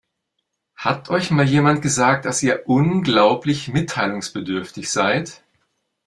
[0.77, 5.43] Hat euch mal jemand gesagt, dass ihr unglaublich mitteilungsbedürftig seid?